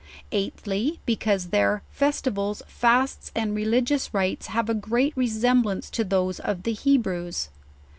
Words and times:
Eightly, 0.31 0.99
because 1.05 1.49
their 1.49 1.83
festivals, 1.91 2.63
fasts, 2.65 3.31
and 3.35 3.53
religious 3.53 4.11
rites 4.15 4.47
have 4.47 4.67
a 4.67 4.73
great 4.73 5.15
resemblance 5.15 5.91
to 5.91 6.03
those 6.03 6.39
of 6.39 6.63
the 6.63 6.73
Hebrews. 6.73 7.49